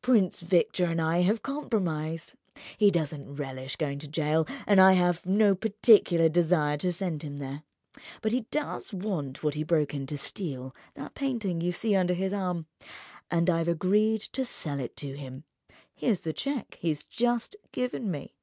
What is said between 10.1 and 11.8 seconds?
steal—that painting you